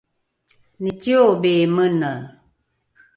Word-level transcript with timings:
niciobi 0.81 1.53
mene 1.75 2.11